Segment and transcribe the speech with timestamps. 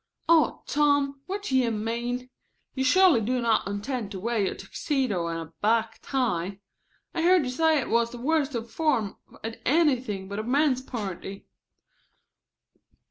[0.27, 2.31] "Oh, Tom, what do you mean?
[2.73, 6.59] You surely do not intend to wear your tuxedo and a black tie.
[7.13, 10.81] I heard you say it was the worst of form at anything but a men's
[10.81, 11.45] party."